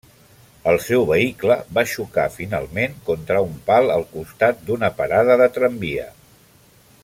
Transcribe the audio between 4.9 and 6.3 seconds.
parada de tramvia.